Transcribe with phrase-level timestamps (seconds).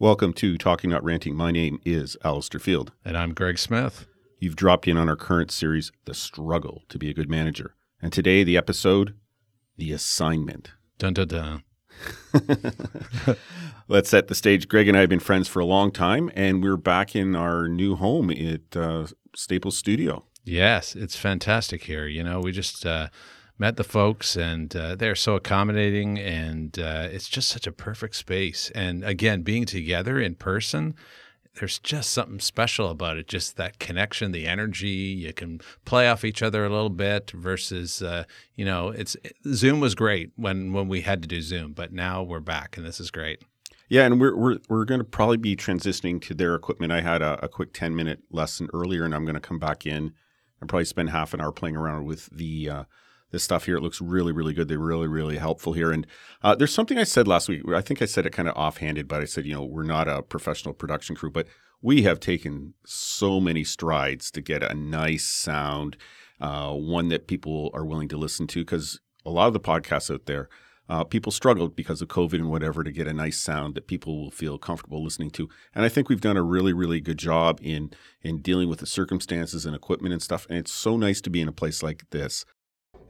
[0.00, 1.34] Welcome to Talking Not Ranting.
[1.34, 2.92] My name is Alistair Field.
[3.04, 4.06] And I'm Greg Smith.
[4.38, 7.74] You've dropped in on our current series, The Struggle to Be a Good Manager.
[8.00, 9.16] And today, the episode,
[9.76, 10.70] The Assignment.
[10.98, 11.62] Dun dun dun.
[13.88, 14.68] Let's set the stage.
[14.68, 17.66] Greg and I have been friends for a long time, and we're back in our
[17.66, 20.26] new home at uh, Staples Studio.
[20.44, 22.06] Yes, it's fantastic here.
[22.06, 23.08] You know, we just uh,
[23.58, 28.14] met the folks and uh, they're so accommodating and uh, it's just such a perfect
[28.14, 30.94] space and again being together in person
[31.56, 36.24] there's just something special about it just that connection the energy you can play off
[36.24, 38.24] each other a little bit versus uh,
[38.54, 39.16] you know it's
[39.52, 42.86] zoom was great when when we had to do zoom but now we're back and
[42.86, 43.42] this is great
[43.90, 46.92] yeah, and we're we're we're going to probably be transitioning to their equipment.
[46.92, 49.86] I had a, a quick ten minute lesson earlier, and I'm going to come back
[49.86, 50.12] in
[50.60, 52.84] and probably spend half an hour playing around with the uh,
[53.30, 53.76] this stuff here.
[53.76, 54.68] It looks really, really good.
[54.68, 55.92] They're really, really helpful here.
[55.92, 56.06] And
[56.42, 57.62] uh, there's something I said last week.
[57.68, 60.08] I think I said it kind of offhanded, but I said, you know, we're not
[60.08, 61.46] a professional production crew, but
[61.80, 65.96] we have taken so many strides to get a nice sound,
[66.40, 68.60] uh, one that people are willing to listen to.
[68.60, 70.48] Because a lot of the podcasts out there,
[70.88, 74.18] uh, people struggled because of COVID and whatever to get a nice sound that people
[74.18, 75.46] will feel comfortable listening to.
[75.74, 77.90] And I think we've done a really, really good job in
[78.22, 80.46] in dealing with the circumstances and equipment and stuff.
[80.48, 82.46] And it's so nice to be in a place like this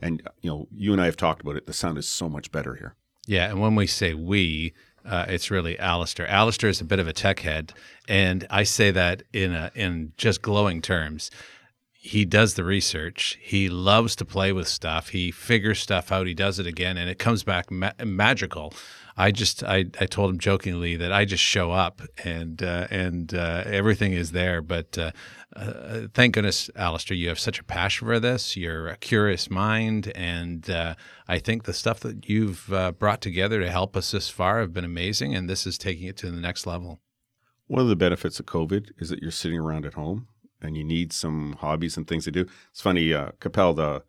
[0.01, 1.67] and you know, you and I have talked about it.
[1.67, 2.95] The sound is so much better here.
[3.27, 4.73] Yeah, and when we say we,
[5.05, 6.27] uh, it's really Alistair.
[6.27, 7.73] Alistair is a bit of a tech head,
[8.09, 11.31] and I say that in a, in just glowing terms.
[12.01, 13.37] He does the research.
[13.41, 15.09] He loves to play with stuff.
[15.09, 16.27] He figures stuff out.
[16.27, 18.73] He does it again, and it comes back ma- magical.
[19.19, 23.35] I just I, I told him jokingly that I just show up and uh, and
[23.35, 24.63] uh, everything is there.
[24.63, 25.11] But uh,
[25.57, 28.57] uh, thank goodness, Alistair, you have such a passion for this.
[28.57, 30.95] You're a curious mind, and uh,
[31.27, 34.73] I think the stuff that you've uh, brought together to help us this far have
[34.73, 35.35] been amazing.
[35.35, 37.01] And this is taking it to the next level.
[37.67, 40.29] One of the benefits of COVID is that you're sitting around at home
[40.63, 42.47] and you need some hobbies and things to do.
[42.71, 44.05] It's funny, uh, Capel, the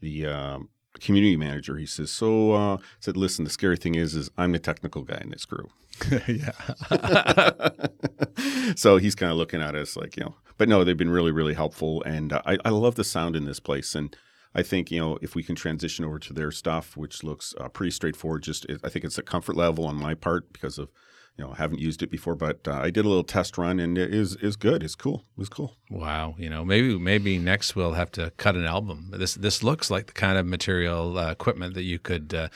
[0.00, 0.70] the um,
[1.00, 4.58] community manager, he says, so uh, said, listen, the scary thing is, is I'm the
[4.58, 5.68] technical guy in this crew.
[6.28, 6.52] yeah.
[8.76, 11.32] so he's kind of looking at us like, you know, but no, they've been really,
[11.32, 12.02] really helpful.
[12.04, 13.94] And uh, I, I love the sound in this place.
[13.94, 14.16] And
[14.54, 17.68] I think, you know, if we can transition over to their stuff, which looks uh,
[17.68, 20.90] pretty straightforward, just I think it's a comfort level on my part because of,
[21.36, 23.80] you know, I haven't used it before, but uh, I did a little test run
[23.80, 24.82] and it is is good.
[24.84, 25.24] It's cool.
[25.36, 25.76] It was cool.
[25.90, 26.36] Wow.
[26.38, 29.10] You know, maybe maybe next we'll have to cut an album.
[29.12, 32.48] This this looks like the kind of material uh, equipment that you could uh,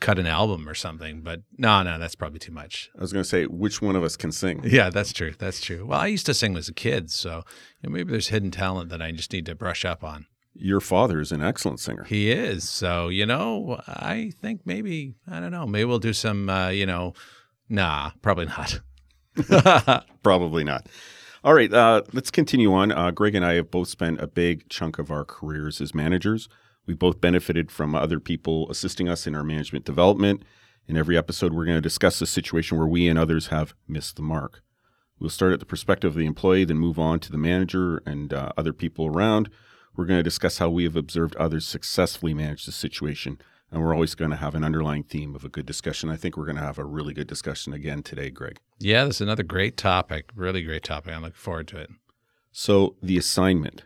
[0.00, 1.22] cut an album or something.
[1.22, 2.90] But no, no, that's probably too much.
[2.96, 4.62] I was going to say, which one of us can sing?
[4.70, 5.32] Yeah, that's true.
[5.36, 5.86] That's true.
[5.86, 7.42] Well, I used to sing as a kid, so
[7.80, 10.26] you know, maybe there's hidden talent that I just need to brush up on.
[10.54, 12.04] Your father is an excellent singer.
[12.04, 12.68] He is.
[12.68, 15.66] So you know, I think maybe I don't know.
[15.66, 16.50] Maybe we'll do some.
[16.50, 17.14] Uh, you know
[17.70, 18.80] Nah, probably not.
[20.22, 20.86] probably not.
[21.44, 22.92] All right, uh, let's continue on.
[22.92, 26.48] Uh, Greg and I have both spent a big chunk of our careers as managers.
[26.86, 30.42] We both benefited from other people assisting us in our management development.
[30.88, 34.16] In every episode, we're going to discuss a situation where we and others have missed
[34.16, 34.62] the mark.
[35.20, 38.34] We'll start at the perspective of the employee, then move on to the manager and
[38.34, 39.48] uh, other people around.
[39.94, 43.38] We're going to discuss how we have observed others successfully manage the situation
[43.70, 46.10] and we're always going to have an underlying theme of a good discussion.
[46.10, 48.58] I think we're going to have a really good discussion again today, Greg.
[48.78, 51.14] Yeah, this is another great topic, really great topic.
[51.14, 51.90] I'm looking forward to it.
[52.50, 53.84] So, the assignment.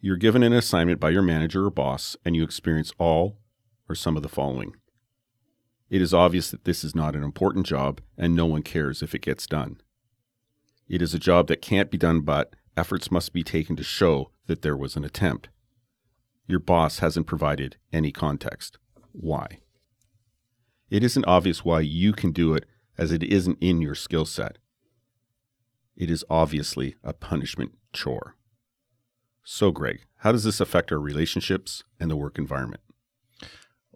[0.00, 3.38] You're given an assignment by your manager or boss, and you experience all
[3.88, 4.74] or some of the following.
[5.90, 9.14] It is obvious that this is not an important job, and no one cares if
[9.14, 9.80] it gets done.
[10.88, 14.30] It is a job that can't be done, but efforts must be taken to show
[14.46, 15.48] that there was an attempt.
[16.46, 18.78] Your boss hasn't provided any context
[19.18, 19.58] why.
[20.90, 22.64] It isn't obvious why you can do it
[22.96, 24.58] as it isn't in your skill set.
[25.96, 28.36] It is obviously a punishment chore.
[29.42, 32.82] So, Greg, how does this affect our relationships and the work environment?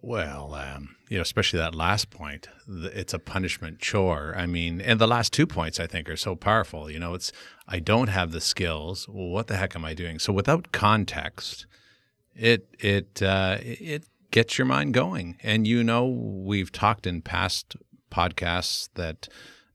[0.03, 4.33] Well, um, you know, especially that last point, it's a punishment chore.
[4.35, 6.89] I mean, and the last two points I think are so powerful.
[6.89, 7.31] You know, it's
[7.67, 9.07] I don't have the skills.
[9.07, 10.17] Well, what the heck am I doing?
[10.17, 11.67] So without context,
[12.35, 15.37] it it uh, it gets your mind going.
[15.43, 17.75] And you know, we've talked in past
[18.09, 19.27] podcasts that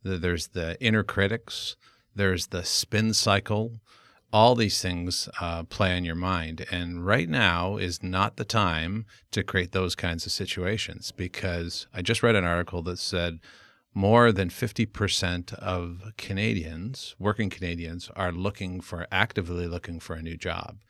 [0.03, 1.77] there's the inner critics,
[2.15, 3.81] there's the spin cycle.
[4.33, 6.67] All these things uh, play on your mind.
[6.71, 12.03] And right now is not the time to create those kinds of situations because I
[12.03, 13.39] just read an article that said
[13.95, 20.37] more than 50% of Canadians, working Canadians, are looking for, actively looking for a new
[20.37, 20.81] job.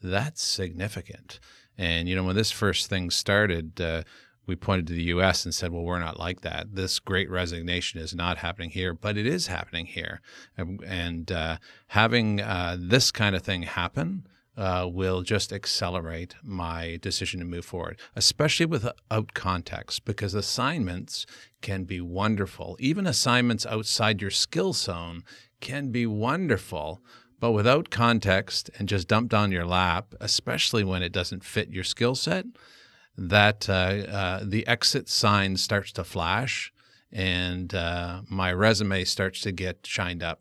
[0.00, 1.40] That's significant.
[1.78, 4.02] And you know, when this first thing started, uh,
[4.46, 6.74] we pointed to the US and said, well, we're not like that.
[6.74, 10.20] This great resignation is not happening here, but it is happening here.
[10.56, 11.56] And, uh,
[11.88, 14.26] having uh, this kind of thing happen
[14.56, 21.26] uh, will just accelerate my decision to move forward, especially without context, because assignments
[21.60, 22.76] can be wonderful.
[22.78, 25.24] Even assignments outside your skill zone
[25.60, 27.02] can be wonderful,
[27.40, 31.84] but without context and just dumped on your lap, especially when it doesn't fit your
[31.84, 32.46] skill set,
[33.16, 36.72] that uh, uh, the exit sign starts to flash
[37.12, 40.40] and uh, my resume starts to get shined up.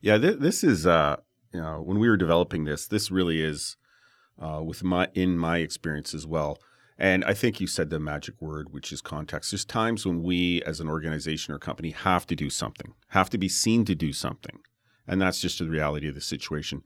[0.00, 1.16] Yeah, th- this is uh,
[1.52, 3.76] you know, when we were developing this, this really is
[4.40, 6.58] uh, with my in my experience as well.
[6.98, 9.52] And I think you said the magic word, which is context.
[9.52, 13.38] There's times when we, as an organization or company, have to do something, have to
[13.38, 14.58] be seen to do something,
[15.08, 16.82] and that's just the reality of the situation.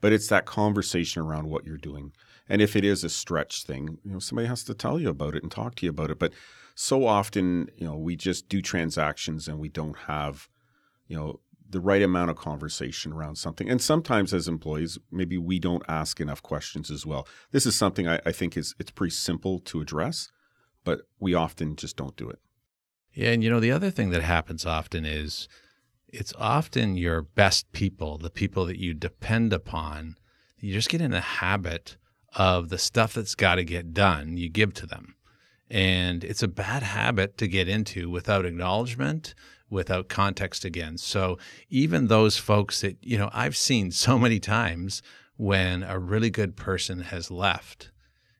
[0.00, 2.12] But it's that conversation around what you're doing,
[2.48, 5.34] and if it is a stretch thing, you know, somebody has to tell you about
[5.34, 6.18] it and talk to you about it.
[6.18, 6.32] But
[6.74, 10.48] so often, you know, we just do transactions and we don't have,
[11.08, 13.68] you know, the right amount of conversation around something.
[13.68, 17.26] And sometimes as employees, maybe we don't ask enough questions as well.
[17.50, 20.30] This is something I, I think is it's pretty simple to address,
[20.84, 22.38] but we often just don't do it.
[23.12, 25.48] Yeah, and you know the other thing that happens often is
[26.16, 30.16] it's often your best people, the people that you depend upon.
[30.58, 31.98] You just get in the habit
[32.34, 35.14] of the stuff that's got to get done, you give to them.
[35.70, 39.34] And it's a bad habit to get into without acknowledgement,
[39.68, 40.96] without context again.
[40.96, 45.02] So even those folks that, you know, I've seen so many times
[45.36, 47.90] when a really good person has left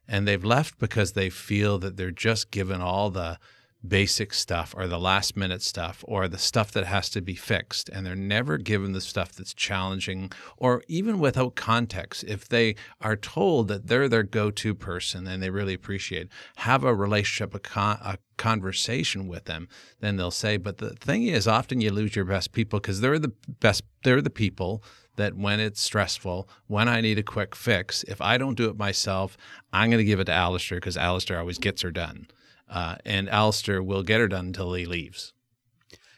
[0.08, 3.38] and they've left because they feel that they're just given all the
[3.86, 7.88] basic stuff or the last minute stuff or the stuff that has to be fixed.
[7.88, 12.24] And they're never given the stuff that's challenging or even without context.
[12.24, 16.94] If they are told that they're their go-to person and they really appreciate have a
[16.94, 19.66] relationship a, con- a conversation with them
[20.00, 23.18] then they'll say but the thing is often you lose your best people because they're
[23.18, 24.82] the best they're the people
[25.16, 28.76] that when it's stressful, when I need a quick fix, if I don't do it
[28.76, 29.36] myself,
[29.72, 32.28] I'm going to give it to Alistair because Alistair always gets her done
[32.68, 35.32] uh, and Alistair will get her done until he leaves.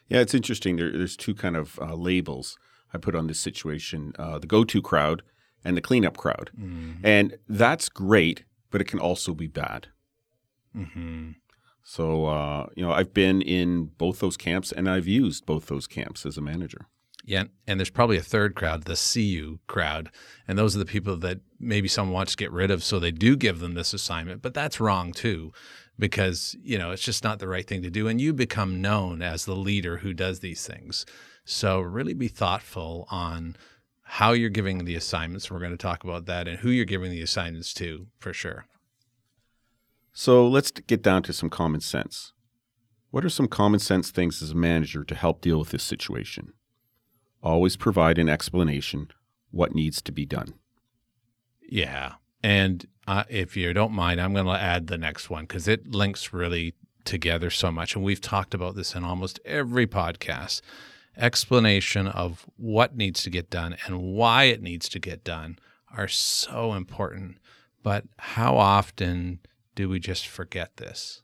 [0.08, 0.76] Yeah, it's interesting.
[0.76, 2.58] There, there's two kind of uh, labels
[2.92, 5.22] I put on this situation: uh, the go-to crowd
[5.64, 6.96] and the cleanup crowd, mm.
[7.02, 9.88] and that's great, but it can also be bad.
[10.74, 11.32] Mm-hmm.
[11.82, 15.86] So uh, you know, I've been in both those camps, and I've used both those
[15.86, 16.86] camps as a manager.
[17.24, 20.10] Yeah, and there's probably a third crowd, the CU crowd,
[20.46, 23.10] and those are the people that maybe someone wants to get rid of, so they
[23.10, 25.52] do give them this assignment, but that's wrong too
[25.98, 29.22] because you know it's just not the right thing to do and you become known
[29.22, 31.04] as the leader who does these things.
[31.44, 33.56] So really be thoughtful on
[34.02, 35.50] how you're giving the assignments.
[35.50, 38.66] We're going to talk about that and who you're giving the assignments to for sure.
[40.12, 42.32] So let's get down to some common sense.
[43.10, 46.52] What are some common sense things as a manager to help deal with this situation?
[47.42, 49.08] Always provide an explanation
[49.50, 50.54] what needs to be done.
[51.66, 55.66] Yeah and uh, if you don't mind, I'm going to add the next one because
[55.66, 56.74] it links really
[57.06, 57.94] together so much.
[57.94, 60.60] And we've talked about this in almost every podcast
[61.16, 65.58] explanation of what needs to get done and why it needs to get done
[65.96, 67.38] are so important.
[67.82, 69.40] But how often
[69.74, 71.22] do we just forget this?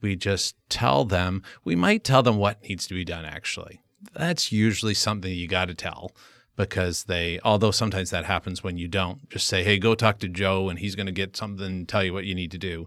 [0.00, 3.82] We just tell them, we might tell them what needs to be done, actually.
[4.14, 6.10] That's usually something you got to tell
[6.56, 10.28] because they although sometimes that happens when you don't just say hey go talk to
[10.28, 12.86] joe and he's going to get something and tell you what you need to do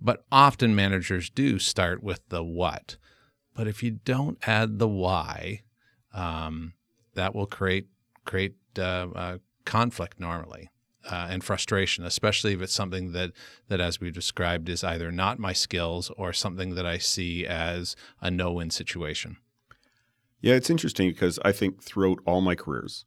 [0.00, 2.96] but often managers do start with the what
[3.54, 5.62] but if you don't add the why
[6.12, 6.74] um,
[7.14, 7.86] that will create
[8.24, 10.70] create uh, uh, conflict normally
[11.10, 13.32] uh, and frustration, especially if it's something that
[13.68, 17.96] that, as we described, is either not my skills or something that I see as
[18.20, 19.38] a no-win situation.
[20.40, 23.04] Yeah, it's interesting because I think throughout all my careers,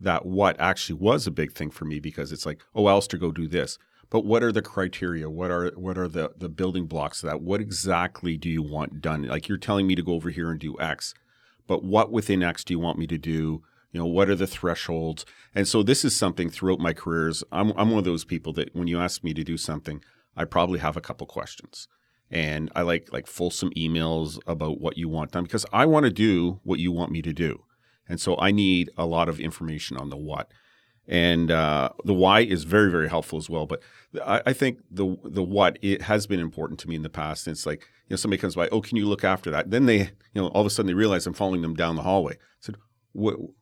[0.00, 3.32] that what actually was a big thing for me because it's like, oh, Alistair, go
[3.32, 3.78] do this.
[4.10, 5.28] But what are the criteria?
[5.28, 7.40] What are what are the the building blocks of that?
[7.40, 9.24] What exactly do you want done?
[9.24, 11.14] Like you're telling me to go over here and do X,
[11.66, 13.62] but what within X do you want me to do?
[13.92, 15.24] You know, what are the thresholds?
[15.54, 17.42] And so this is something throughout my careers.
[17.50, 20.02] I'm I'm one of those people that when you ask me to do something,
[20.36, 21.88] I probably have a couple questions
[22.34, 26.10] and I like like fulsome emails about what you want done because I want to
[26.10, 27.62] do what you want me to do,
[28.08, 30.50] and so I need a lot of information on the what,
[31.06, 33.66] and uh, the why is very very helpful as well.
[33.66, 33.82] But
[34.26, 37.46] I, I, think the the what it has been important to me in the past.
[37.46, 39.70] And it's like you know somebody comes by, oh, can you look after that?
[39.70, 42.02] Then they you know all of a sudden they realize I'm following them down the
[42.02, 42.34] hallway.
[42.34, 42.76] I said,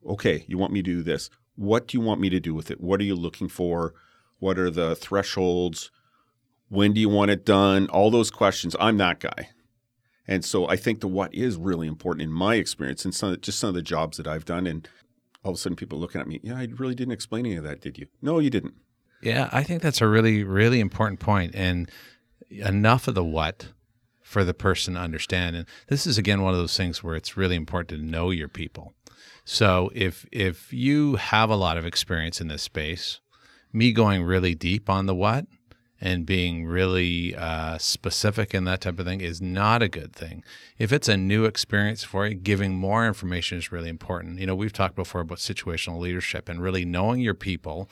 [0.08, 1.28] okay, you want me to do this?
[1.56, 2.80] What do you want me to do with it?
[2.80, 3.92] What are you looking for?
[4.38, 5.90] What are the thresholds?
[6.72, 7.86] When do you want it done?
[7.88, 8.74] All those questions.
[8.80, 9.50] I'm that guy.
[10.26, 13.58] And so I think the what is really important in my experience and some just
[13.58, 14.66] some of the jobs that I've done.
[14.66, 14.88] And
[15.44, 17.64] all of a sudden people looking at me, yeah, I really didn't explain any of
[17.64, 18.06] that, did you?
[18.22, 18.74] No, you didn't.
[19.20, 21.54] Yeah, I think that's a really, really important point.
[21.54, 21.90] And
[22.48, 23.68] enough of the what
[24.22, 25.56] for the person to understand.
[25.56, 28.48] And this is again one of those things where it's really important to know your
[28.48, 28.94] people.
[29.44, 33.20] So if if you have a lot of experience in this space,
[33.74, 35.46] me going really deep on the what
[36.04, 40.42] and being really uh, specific in that type of thing is not a good thing.
[40.76, 44.40] If it's a new experience for you, giving more information is really important.
[44.40, 47.88] You know, we've talked before about situational leadership and really knowing your people,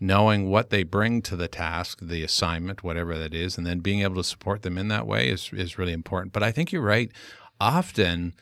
[0.00, 4.00] knowing what they bring to the task, the assignment, whatever that is, and then being
[4.00, 6.32] able to support them in that way is is really important.
[6.32, 7.12] But I think you're right.
[7.60, 8.32] Often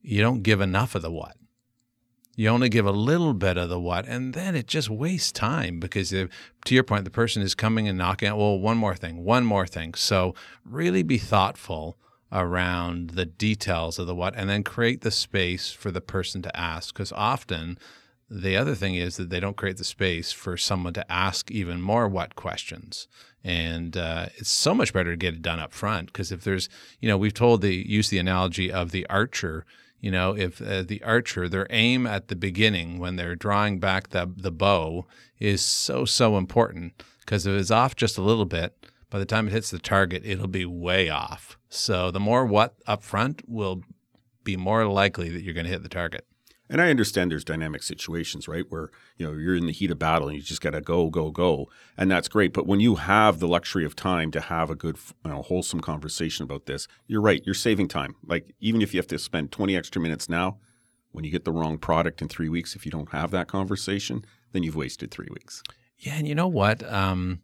[0.00, 1.36] you don't give enough of the what
[2.38, 5.80] you only give a little bit of the what, and then it just wastes time
[5.80, 6.28] because, to
[6.70, 9.66] your point, the person is coming and knocking out, well, one more thing, one more
[9.66, 9.92] thing.
[9.94, 11.98] So, really be thoughtful
[12.30, 16.56] around the details of the what, and then create the space for the person to
[16.56, 16.94] ask.
[16.94, 17.76] Because often,
[18.30, 21.82] the other thing is that they don't create the space for someone to ask even
[21.82, 23.08] more what questions.
[23.42, 26.68] And uh, it's so much better to get it done up front because if there's,
[27.00, 29.66] you know, we've told the use the analogy of the archer
[30.00, 34.10] you know, if uh, the archer, their aim at the beginning when they're drawing back
[34.10, 35.06] the, the bow
[35.38, 39.48] is so, so important because if it's off just a little bit, by the time
[39.48, 41.58] it hits the target, it'll be way off.
[41.68, 43.82] So the more what up front will
[44.44, 46.26] be more likely that you're going to hit the target.
[46.70, 49.98] And I understand there's dynamic situations, right, where you know you're in the heat of
[49.98, 52.52] battle and you just got to go, go, go, and that's great.
[52.52, 55.80] But when you have the luxury of time to have a good, you know, wholesome
[55.80, 57.42] conversation about this, you're right.
[57.44, 58.16] You're saving time.
[58.26, 60.58] Like even if you have to spend 20 extra minutes now,
[61.12, 64.24] when you get the wrong product in three weeks, if you don't have that conversation,
[64.52, 65.62] then you've wasted three weeks.
[65.98, 66.82] Yeah, and you know what?
[66.90, 67.40] Um,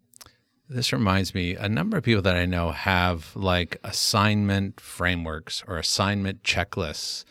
[0.68, 1.54] this reminds me.
[1.54, 7.24] A number of people that I know have like assignment frameworks or assignment checklists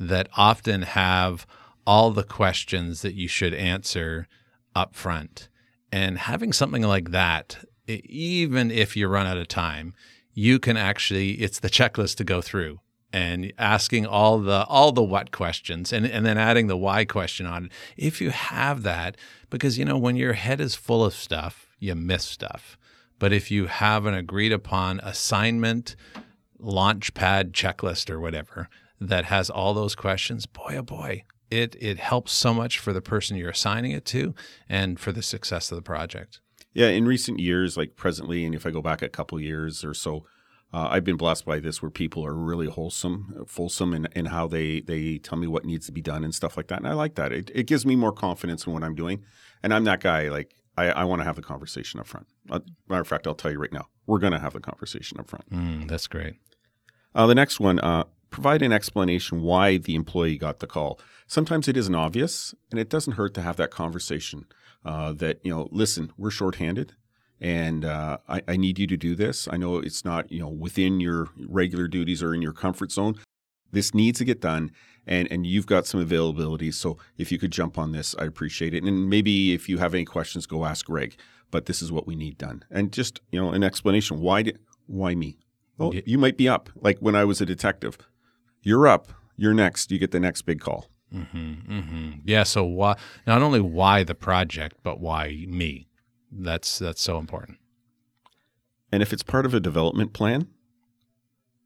[0.00, 1.46] that often have
[1.86, 4.26] all the questions that you should answer
[4.74, 5.48] up front.
[5.92, 9.94] And having something like that, even if you run out of time,
[10.32, 12.80] you can actually it's the checklist to go through
[13.12, 17.46] and asking all the all the what questions and, and then adding the why question
[17.46, 17.72] on it.
[17.96, 19.16] If you have that,
[19.50, 22.78] because you know, when your head is full of stuff, you miss stuff.
[23.18, 25.96] But if you have an agreed upon assignment,
[26.58, 28.68] launch pad checklist or whatever,
[29.00, 33.00] that has all those questions, boy, oh boy, it, it helps so much for the
[33.00, 34.34] person you're assigning it to
[34.68, 36.40] and for the success of the project.
[36.72, 39.94] Yeah, in recent years, like presently, and if I go back a couple years or
[39.94, 40.26] so,
[40.72, 44.46] uh, I've been blessed by this where people are really wholesome, fulsome in, in how
[44.46, 46.78] they, they tell me what needs to be done and stuff like that.
[46.78, 47.32] And I like that.
[47.32, 49.24] It, it gives me more confidence in what I'm doing.
[49.64, 52.28] And I'm that guy, like, I, I want to have the conversation up front.
[52.48, 55.18] Uh, matter of fact, I'll tell you right now, we're going to have the conversation
[55.18, 55.50] up front.
[55.50, 56.34] Mm, that's great.
[57.16, 60.98] Uh, the next one, uh, provide an explanation why the employee got the call.
[61.26, 64.46] Sometimes it isn't obvious, and it doesn't hurt to have that conversation.
[64.84, 66.94] Uh, that you know, listen, we're shorthanded,
[67.38, 69.46] and uh, I, I, need you to do this.
[69.50, 73.16] I know it's not you know within your regular duties or in your comfort zone.
[73.72, 74.70] This needs to get done,
[75.06, 76.72] and and you've got some availability.
[76.72, 78.82] So if you could jump on this, I appreciate it.
[78.82, 81.14] And maybe if you have any questions, go ask Greg.
[81.50, 84.20] But this is what we need done, and just you know, an explanation.
[84.20, 85.36] Why did why me?
[85.76, 86.70] Well, you might be up.
[86.74, 87.98] Like when I was a detective,
[88.62, 89.12] you're up.
[89.36, 89.90] You're next.
[89.90, 90.86] You get the next big call.
[91.14, 92.10] Mm-hmm, mm-hmm.
[92.24, 92.44] Yeah.
[92.44, 95.88] So why not only why the project, but why me?
[96.30, 97.58] That's that's so important.
[98.92, 100.48] And if it's part of a development plan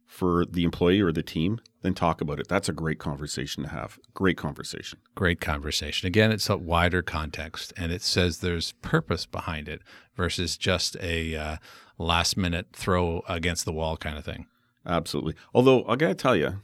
[0.07, 2.49] for the employee or the team, then talk about it.
[2.49, 3.99] That's a great conversation to have.
[4.15, 5.01] Great conversation.
[5.15, 6.07] Great conversation.
[6.07, 9.83] Again, it's a wider context, and it says there's purpose behind it
[10.15, 11.57] versus just a uh,
[11.99, 14.47] last minute throw against the wall kind of thing.
[14.87, 15.35] Absolutely.
[15.53, 16.61] Although I got to tell you,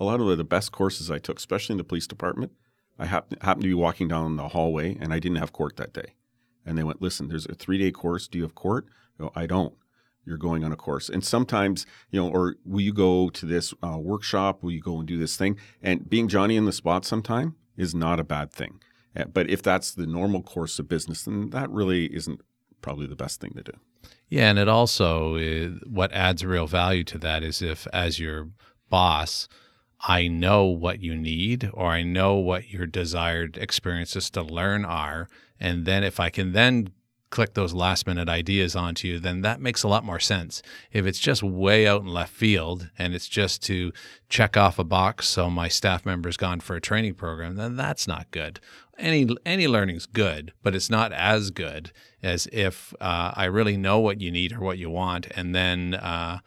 [0.00, 2.52] a lot of the best courses I took, especially in the police department,
[2.98, 5.92] I happened, happened to be walking down the hallway and I didn't have court that
[5.92, 6.14] day.
[6.64, 8.26] And they went, listen, there's a three day course.
[8.26, 8.86] Do you have court?
[9.18, 9.74] I, go, I don't.
[10.24, 11.08] You're going on a course.
[11.08, 14.62] And sometimes, you know, or will you go to this uh, workshop?
[14.62, 15.56] Will you go and do this thing?
[15.82, 18.80] And being Johnny in the spot sometime is not a bad thing.
[19.16, 22.40] Uh, but if that's the normal course of business, then that really isn't
[22.80, 23.72] probably the best thing to do.
[24.28, 24.50] Yeah.
[24.50, 28.50] And it also, is, what adds real value to that is if, as your
[28.90, 29.48] boss,
[30.02, 35.28] I know what you need or I know what your desired experiences to learn are.
[35.58, 36.88] And then if I can then
[37.30, 40.62] click those last minute ideas onto you, then that makes a lot more sense.
[40.92, 43.92] If it's just way out in left field and it's just to
[44.28, 48.08] check off a box so my staff member's gone for a training program, then that's
[48.08, 48.60] not good.
[48.98, 51.92] Any any learning's good, but it's not as good
[52.22, 55.94] as if uh, I really know what you need or what you want, and then
[55.94, 56.40] uh,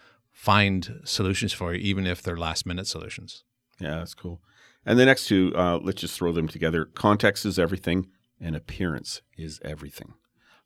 [0.44, 3.46] find solutions for you, even if they're last minute solutions.
[3.80, 4.42] Yeah, that's cool.
[4.86, 6.84] And the next two, uh, let's just throw them together.
[6.84, 8.08] Context is everything,
[8.42, 10.16] and appearance is everything.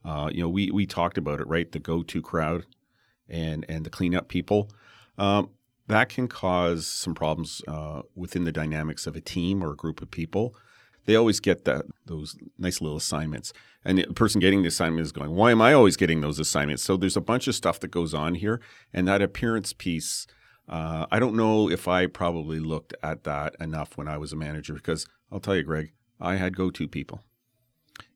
[0.03, 1.71] Uh, you know, we we talked about it, right?
[1.71, 2.65] The go-to crowd
[3.29, 4.71] and and the cleanup people.
[5.15, 5.51] Um,
[5.85, 10.01] that can cause some problems uh, within the dynamics of a team or a group
[10.01, 10.55] of people.
[11.07, 15.11] They always get that those nice little assignments, and the person getting the assignment is
[15.11, 17.87] going, "Why am I always getting those assignments?" So there's a bunch of stuff that
[17.87, 18.61] goes on here,
[18.93, 20.27] and that appearance piece.
[20.69, 24.35] Uh, I don't know if I probably looked at that enough when I was a
[24.35, 27.23] manager because I'll tell you, Greg, I had go-to people.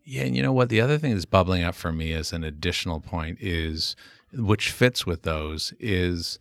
[0.04, 0.68] Yeah, and you know what?
[0.68, 3.96] The other thing that's bubbling up for me as an additional point is,
[4.34, 6.40] which fits with those, is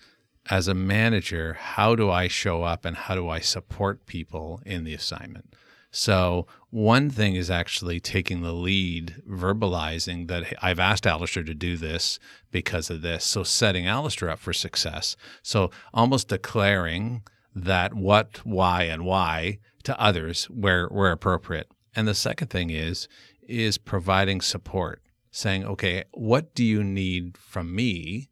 [0.48, 4.82] as a manager, how do I show up and how do I support people in
[4.82, 5.54] the assignment?
[5.90, 11.54] So one thing is actually taking the lead, verbalizing that hey, I've asked Alistair to
[11.54, 12.18] do this
[12.50, 13.24] because of this.
[13.24, 15.16] So setting Alistair up for success.
[15.42, 17.22] So almost declaring
[17.54, 21.70] that what, why, and why to others where where appropriate.
[21.96, 23.08] And the second thing is
[23.42, 28.28] is providing support, saying, okay, what do you need from me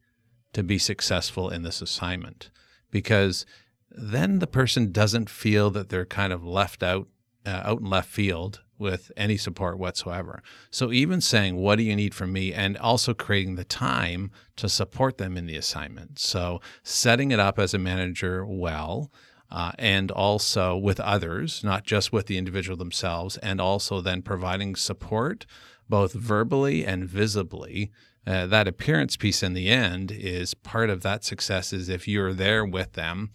[0.53, 2.51] to be successful in this assignment?
[2.93, 3.45] Because
[3.91, 7.09] then the person doesn't feel that they're kind of left out,
[7.47, 10.43] uh, out in left field with any support whatsoever.
[10.71, 12.53] So even saying, what do you need from me?
[12.53, 16.19] And also creating the time to support them in the assignment.
[16.19, 19.11] So setting it up as a manager well,
[19.51, 24.77] uh, and also with others, not just with the individual themselves, and also then providing
[24.77, 25.47] support
[25.89, 27.91] both verbally and visibly.
[28.27, 32.35] Uh, that appearance piece in the end is part of that success is if you're
[32.35, 33.31] there with them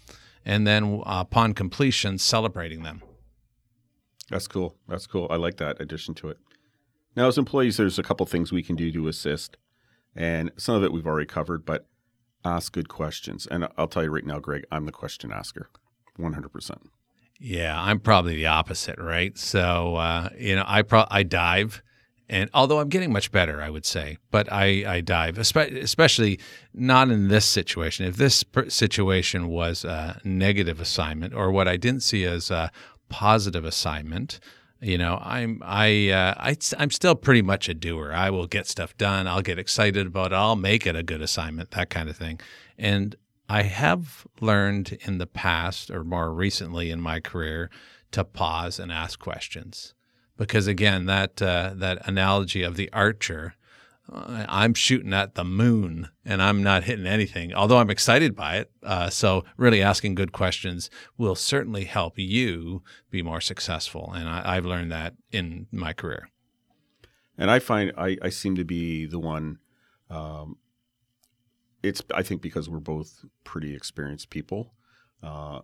[0.46, 3.02] and then uh, upon completion celebrating them
[4.34, 6.38] that's cool that's cool i like that addition to it
[7.16, 9.58] now as employees there's a couple things we can do to assist
[10.16, 11.88] and some of it we've already covered but
[12.44, 15.70] ask good questions and i'll tell you right now greg i'm the question asker
[16.20, 16.78] 100%.
[17.40, 19.38] Yeah, I'm probably the opposite, right?
[19.38, 21.82] So, uh, you know, I pro- I dive,
[22.30, 26.40] and although I'm getting much better, I would say, but I, I dive, especially
[26.74, 28.06] not in this situation.
[28.06, 32.50] If this situation was a negative assignment or what I didn't see as
[33.14, 34.40] positive assignment,
[34.82, 38.12] you know, I'm I, uh, I I'm still pretty much a doer.
[38.12, 39.28] I will get stuff done.
[39.28, 40.36] I'll get excited about it.
[40.36, 42.40] I'll make it a good assignment, that kind of thing.
[42.76, 43.16] And
[43.48, 47.70] I have learned in the past or more recently in my career
[48.14, 49.94] to pause and ask questions.
[50.36, 53.54] Because again, that uh, that analogy of the archer,
[54.12, 58.72] I'm shooting at the moon and I'm not hitting anything, although I'm excited by it.
[58.84, 64.12] Uh, so, really asking good questions will certainly help you be more successful.
[64.14, 66.30] And I, have learned that in my career.
[67.38, 69.60] And I find I, I seem to be the one
[70.10, 70.58] um,
[71.82, 74.74] it's I think because we're both pretty experienced people.
[75.22, 75.60] Uh,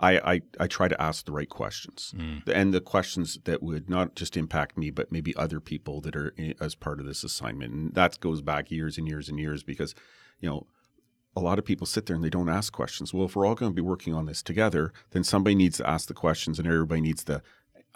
[0.00, 2.42] I, I, I try to ask the right questions mm.
[2.46, 6.28] and the questions that would not just impact me, but maybe other people that are
[6.36, 7.72] in, as part of this assignment.
[7.72, 9.94] And that goes back years and years and years because,
[10.40, 10.66] you know,
[11.34, 13.12] a lot of people sit there and they don't ask questions.
[13.12, 15.88] Well, if we're all going to be working on this together, then somebody needs to
[15.88, 17.42] ask the questions and everybody needs to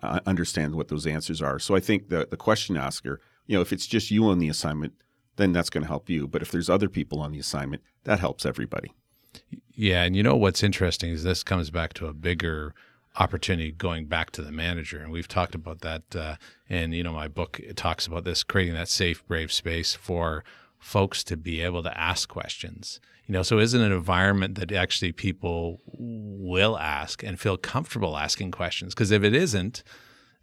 [0.02, 1.58] uh, understand what those answers are.
[1.58, 4.48] So I think the the question asker, you know, if it's just you on the
[4.48, 4.94] assignment,
[5.36, 6.26] then that's going to help you.
[6.26, 8.92] But if there's other people on the assignment, that helps everybody.
[9.74, 12.74] Yeah, and you know what's interesting is this comes back to a bigger
[13.16, 16.02] opportunity going back to the manager, and we've talked about that.
[16.14, 16.36] Uh,
[16.68, 20.44] and you know, my book talks about this creating that safe, brave space for
[20.78, 23.00] folks to be able to ask questions.
[23.26, 28.16] You know, so is it an environment that actually people will ask and feel comfortable
[28.16, 28.94] asking questions?
[28.94, 29.82] Because if it isn't,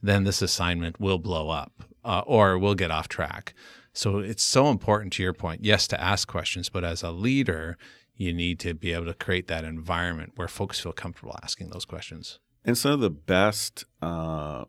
[0.01, 3.53] then this assignment will blow up uh, or will get off track.
[3.91, 7.77] So it's so important to your point, yes, to ask questions, but as a leader,
[8.19, 11.85] you need to be able to create that environment where folks feel comfortable asking those
[11.85, 12.37] questions.
[12.65, 14.65] And some of the best uh,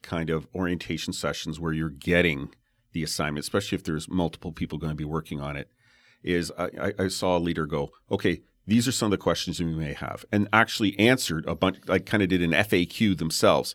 [0.00, 2.54] kind of orientation sessions where you're getting
[2.92, 5.68] the assignment, especially if there's multiple people going to be working on it,
[6.22, 9.66] is I, I saw a leader go, okay, these are some of the questions we
[9.66, 13.74] may have, and actually answered a bunch, like kind of did an FAQ themselves.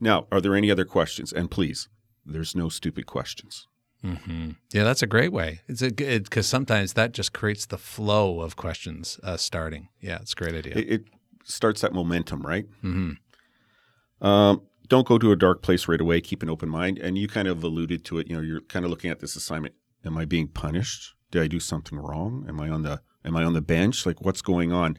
[0.00, 1.30] Now, are there any other questions?
[1.30, 1.90] And please,
[2.24, 3.68] there's no stupid questions.
[4.04, 4.50] Mm-hmm.
[4.72, 5.60] Yeah, that's a great way.
[5.68, 9.88] It's a good because sometimes that just creates the flow of questions uh, starting.
[10.00, 10.74] Yeah, it's a great idea.
[10.76, 11.04] It, it
[11.44, 12.66] starts that momentum, right?
[12.82, 14.26] Mm-hmm.
[14.26, 16.20] Um, don't go to a dark place right away.
[16.20, 16.98] Keep an open mind.
[16.98, 18.28] And you kind of alluded to it.
[18.28, 19.74] You know, you're kind of looking at this assignment.
[20.04, 21.14] Am I being punished?
[21.30, 22.44] Did I do something wrong?
[22.48, 24.04] Am I on the am I on the bench?
[24.04, 24.98] Like what's going on?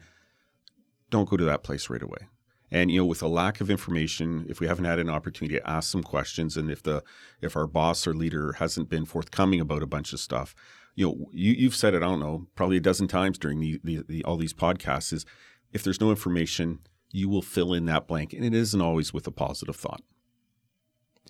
[1.10, 2.26] Don't go to that place right away.
[2.74, 5.70] And you know, with a lack of information, if we haven't had an opportunity to
[5.70, 7.04] ask some questions, and if the
[7.40, 10.56] if our boss or leader hasn't been forthcoming about a bunch of stuff,
[10.96, 11.98] you know, you, you've said it.
[11.98, 15.12] I don't know, probably a dozen times during the, the, the all these podcasts.
[15.12, 15.24] Is
[15.72, 16.80] if there's no information,
[17.12, 20.02] you will fill in that blank, and it isn't always with a positive thought.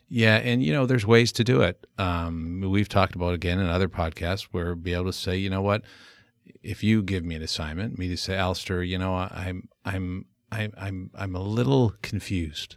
[0.09, 1.87] Yeah, and you know, there's ways to do it.
[1.99, 5.61] Um, we've talked about again in other podcasts where be able to say, you know
[5.61, 5.83] what,
[6.63, 10.73] if you give me an assignment, me to say, Alistair, you know, I'm I'm I'm
[10.77, 12.77] I'm I'm a little confused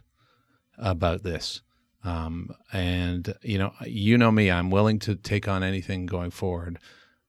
[0.76, 1.62] about this.
[2.04, 6.78] Um, and you know, you know me, I'm willing to take on anything going forward.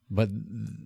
[0.09, 0.29] But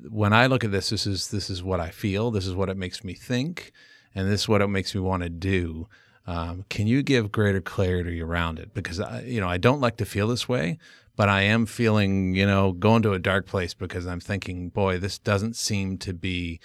[0.09, 2.31] when I look at this, this is this is what I feel.
[2.31, 3.71] This is what it makes me think,
[4.13, 5.87] and this is what it makes me want to do.
[6.25, 8.73] Um, can you give greater clarity around it?
[8.73, 10.77] Because I, you know, I don't like to feel this way,
[11.15, 14.99] but I am feeling, you know, going to a dark place because I'm thinking, boy,
[14.99, 16.59] this doesn't seem to be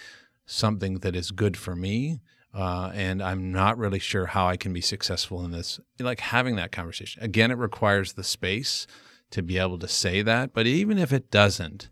[0.46, 2.20] something that is good for me.
[2.54, 5.78] Uh, and I'm not really sure how I can be successful in this.
[5.98, 7.22] Like having that conversation.
[7.22, 8.86] Again, it requires the space
[9.30, 10.54] to be able to say that.
[10.54, 11.88] But even if it doesn't,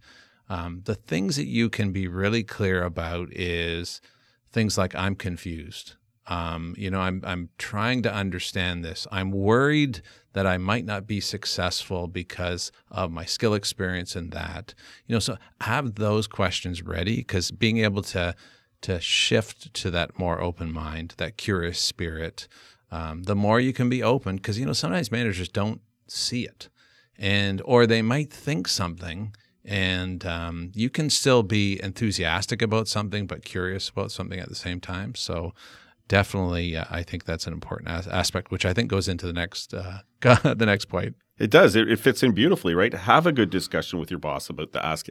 [0.48, 4.00] um, the things that you can be really clear about is
[4.52, 5.94] things like I'm confused.
[6.28, 9.06] Um, you know, I'm I'm trying to understand this.
[9.12, 14.74] I'm worried that I might not be successful because of my skill experience in that.
[15.06, 18.34] You know, so have those questions ready because being able to
[18.82, 22.48] to shift to that more open mind, that curious spirit,
[22.90, 26.68] um, the more you can be open because you know sometimes managers don't see it,
[27.18, 29.34] and or they might think something
[29.68, 34.54] and um, you can still be enthusiastic about something but curious about something at the
[34.54, 35.52] same time so
[36.08, 39.32] definitely, uh, I think that's an important as- aspect, which I think goes into the
[39.32, 41.16] next uh, the next point.
[41.38, 41.76] It does.
[41.76, 42.92] It, it, fits in beautifully, right?
[42.92, 45.08] Have a good discussion with your boss about the ask.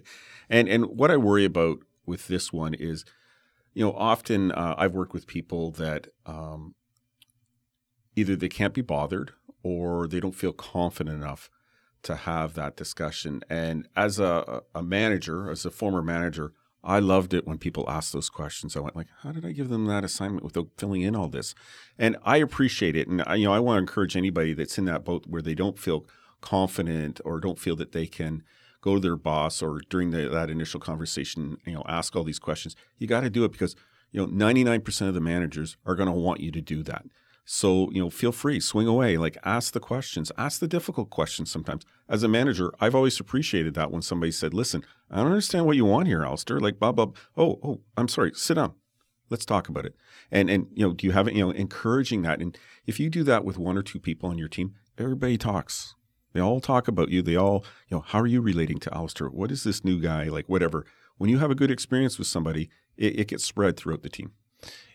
[0.50, 3.06] And and what I worry about with this one is,
[3.76, 6.74] you know, often uh, I've worked with people that um,
[8.16, 11.50] either they can't be bothered or they don't feel confident enough
[12.04, 13.44] to have that discussion.
[13.50, 18.14] And as a, a manager, as a former manager, I loved it when people asked
[18.14, 18.78] those questions.
[18.78, 21.54] I went like, how did I give them that assignment without filling in all this?
[21.98, 23.08] And I appreciate it.
[23.08, 25.56] And I, you know, I want to encourage anybody that's in that boat where they
[25.56, 26.06] don't feel
[26.42, 28.44] confident or don't feel that they can
[28.86, 32.40] go to their boss or during the, that initial conversation, you know, ask all these
[32.40, 32.76] questions.
[33.00, 33.76] You got to do it because
[34.12, 37.04] you know 99% of the managers are going to want you to do that.
[37.48, 41.52] So, you know, feel free, swing away, like ask the questions, ask the difficult questions
[41.52, 41.84] sometimes.
[42.08, 45.76] As a manager, I've always appreciated that when somebody said, listen, I don't understand what
[45.76, 46.60] you want here, Alistair.
[46.60, 47.12] Like, blah, blah.
[47.36, 48.32] Oh, oh, I'm sorry.
[48.34, 48.74] Sit down.
[49.30, 49.96] Let's talk about it.
[50.32, 52.40] And, and, you know, do you have it, you know, encouraging that?
[52.40, 55.96] And if you do that with one or two people on your team, everybody talks.
[56.36, 57.22] They all talk about you.
[57.22, 59.30] They all, you know, how are you relating to Alistair?
[59.30, 60.26] What is this new guy?
[60.26, 60.86] Like, whatever.
[61.18, 64.34] When you have a good experience with somebody, it, it gets spread throughout the team.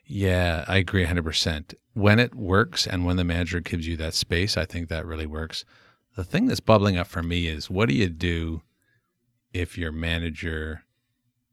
[0.04, 1.74] Yeah, I agree 100%.
[1.94, 5.24] When it works and when the manager gives you that space, I think that really
[5.24, 5.64] works.
[6.14, 8.60] The thing that's bubbling up for me is what do you do
[9.54, 10.82] if your manager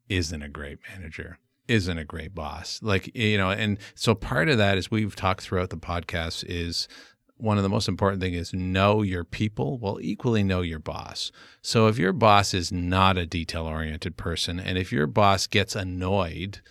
[0.10, 2.82] isn't a great manager, isn't a great boss?
[2.84, 6.90] Like, you know, and so part of that is we've talked throughout the podcast is
[7.38, 11.32] one of the most important things is know your people well equally know your boss
[11.62, 15.76] so if your boss is not a detail oriented person and if your boss gets
[15.76, 16.62] annoyed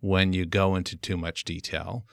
[0.00, 2.06] when you go into too much detail.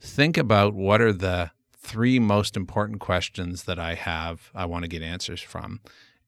[0.00, 4.88] Think about what are the three most important questions that I have, I want to
[4.88, 5.80] get answers from.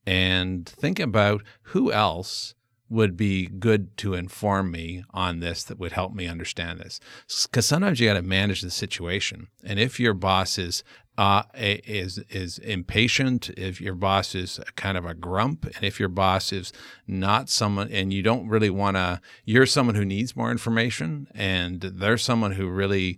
[0.05, 2.55] And think about who else
[2.89, 6.99] would be good to inform me on this that would help me understand this.
[7.43, 9.47] Because sometimes you got to manage the situation.
[9.63, 10.83] And if your boss is
[11.17, 16.09] uh, is is impatient, if your boss is kind of a grump, and if your
[16.09, 16.71] boss is
[17.07, 21.81] not someone, and you don't really want to, you're someone who needs more information, and
[21.81, 23.17] they're someone who really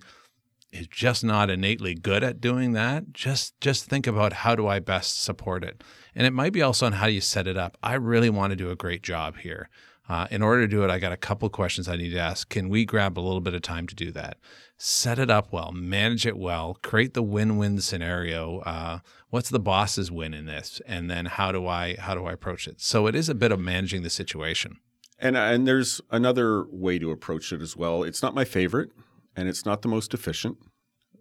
[0.72, 3.14] is just not innately good at doing that.
[3.14, 5.84] Just just think about how do I best support it,
[6.16, 7.78] and it might be also on how you set it up.
[7.82, 9.70] I really want to do a great job here.
[10.08, 12.50] Uh, in order to do it, I got a couple questions I need to ask.
[12.50, 14.38] Can we grab a little bit of time to do that?
[14.76, 18.60] Set it up well, manage it well, create the win-win scenario.
[18.62, 22.32] Uh, what's the boss's win in this, and then how do I how do I
[22.32, 22.82] approach it?
[22.82, 24.78] So it is a bit of managing the situation.
[25.20, 28.02] And and there's another way to approach it as well.
[28.02, 28.92] It's not my favorite,
[29.36, 30.58] and it's not the most efficient,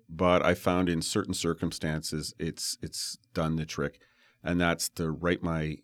[0.09, 4.01] but I found in certain circumstances it's it's done the trick,
[4.43, 5.79] and that's to write my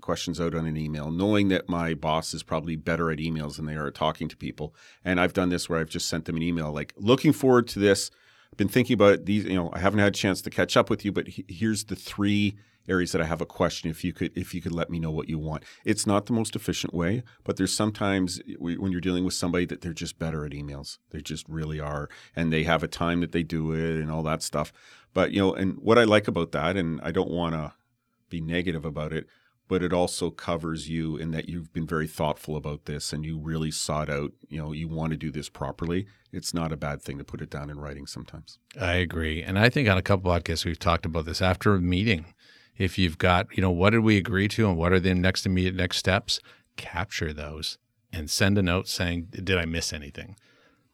[0.00, 3.66] questions out on an email, knowing that my boss is probably better at emails than
[3.66, 4.74] they are at talking to people.
[5.04, 7.78] And I've done this where I've just sent them an email like, looking forward to
[7.78, 8.10] this.
[8.52, 9.44] I've been thinking about these.
[9.44, 11.84] You know, I haven't had a chance to catch up with you, but he, here's
[11.84, 12.56] the three
[12.88, 13.90] areas that I have a question.
[13.90, 15.64] If you could, if you could let me know what you want.
[15.84, 19.80] It's not the most efficient way, but there's sometimes when you're dealing with somebody that
[19.80, 20.98] they're just better at emails.
[21.10, 24.22] They just really are, and they have a time that they do it and all
[24.24, 24.72] that stuff.
[25.12, 27.72] But you know, and what I like about that, and I don't want to
[28.28, 29.26] be negative about it,
[29.70, 33.38] but it also covers you in that you've been very thoughtful about this and you
[33.38, 36.06] really sought out, you know, you want to do this properly.
[36.32, 38.58] It's not a bad thing to put it down in writing sometimes.
[38.80, 39.44] I agree.
[39.44, 42.34] And I think on a couple podcasts we've talked about this after a meeting.
[42.80, 45.44] If you've got, you know, what did we agree to and what are the next
[45.44, 46.40] immediate next steps,
[46.76, 47.76] capture those
[48.10, 50.36] and send a note saying, did I miss anything?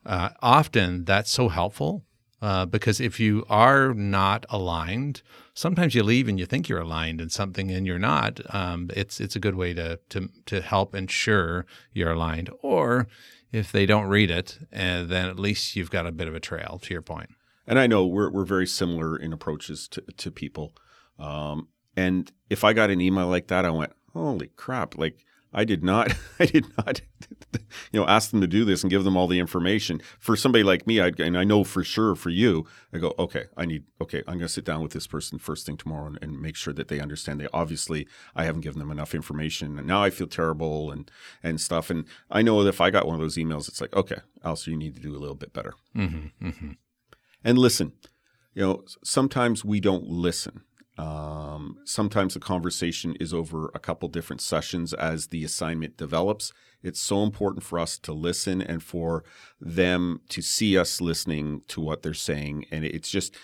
[0.05, 2.05] Uh, often that's so helpful
[2.43, 5.23] uh, because if you are not aligned,
[5.55, 8.41] sometimes you leave and you think you're aligned in something and you're not.
[8.53, 12.51] Um, it's it's a good way to to to help ensure you're aligned.
[12.63, 13.07] Or
[13.53, 16.41] if they don't read it, uh, then at least you've got a bit of a
[16.41, 16.79] trail.
[16.83, 17.31] To your point.
[17.67, 20.75] And I know we're we're very similar in approaches to to people.
[21.19, 25.25] Um, and if I got an email like that, I went, "Holy crap!" Like
[25.57, 27.01] I did not, I did not,
[27.93, 30.03] you know, ask them to do this and give them all the information.
[30.19, 33.45] For somebody like me, I and I know for sure for you, I go, okay,
[33.57, 36.19] I need, okay, I'm going to sit down with this person first thing tomorrow and,
[36.21, 37.41] and, make sure that they understand.
[37.41, 41.11] They obviously, I haven't given them enough information, and now I feel terrible and
[41.43, 41.89] and stuff.
[41.89, 44.71] And I know that if I got one of those emails, it's like, okay, also
[44.71, 45.75] you need to do a little bit better.
[45.97, 46.71] Mm-hmm, mm-hmm.
[47.43, 47.93] And listen,
[48.55, 50.63] you know, sometimes we don't listen.
[50.99, 56.53] Um, sometimes the conversation is over a couple different sessions as the assignment develops.
[56.83, 59.25] It's so important for us to listen and for
[59.61, 62.67] them to see us listening to what they're saying.
[62.71, 63.37] And it's just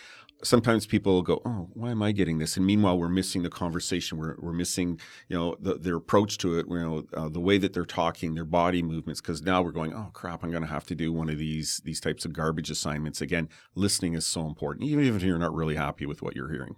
[0.45, 4.19] sometimes people go, "Oh, why am I getting this?" And meanwhile, we're missing the conversation.
[4.19, 6.67] We're, we're missing, you know, the, their approach to it.
[6.69, 9.21] You know, uh, the way that they're talking, their body movements.
[9.21, 11.81] Because now we're going, "Oh crap, I'm going to have to do one of these
[11.85, 15.77] these types of garbage assignments again." Listening is so important, even if you're not really
[15.77, 16.77] happy with what you're hearing.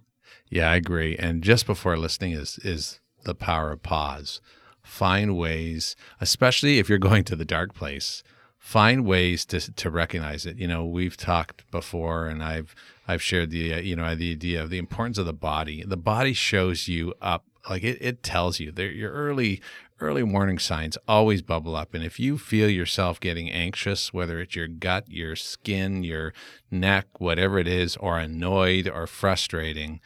[0.49, 1.15] Yeah, I agree.
[1.17, 4.41] And just before listening is is the power of pause.
[4.83, 8.23] Find ways, especially if you're going to the dark place,
[8.57, 10.57] find ways to to recognize it.
[10.57, 12.75] You know, we've talked before, and I've
[13.07, 15.83] I've shared the uh, you know the idea of the importance of the body.
[15.85, 18.71] The body shows you up, like it, it tells you.
[18.75, 19.61] Your early
[19.99, 21.93] early warning signs always bubble up.
[21.93, 26.33] And if you feel yourself getting anxious, whether it's your gut, your skin, your
[26.69, 30.01] neck, whatever it is, or annoyed or frustrating,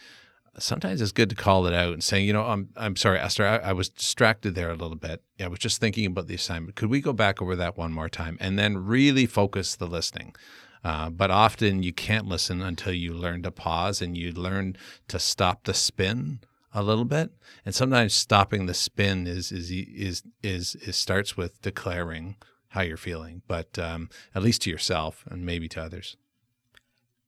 [0.58, 3.46] sometimes it's good to call it out and say, you know, I'm I'm sorry, Esther,
[3.46, 5.24] I, I, was distracted there a little bit.
[5.40, 6.76] I was just thinking about the assignment.
[6.76, 10.36] Could we go back over that one more time and then really focus the listening?
[10.84, 14.78] Uh, but often you can't listen until you learn to pause and you learn
[15.10, 16.40] to stop the spin
[16.74, 17.32] a little bit.
[17.66, 22.36] And sometimes stopping the spin is is is is, is starts with declaring
[22.70, 26.18] how you're feeling, but um, at least to yourself and maybe to others.